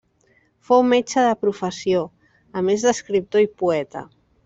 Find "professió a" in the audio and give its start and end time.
1.43-2.67